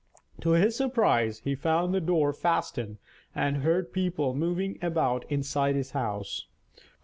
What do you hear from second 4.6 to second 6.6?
about inside his house.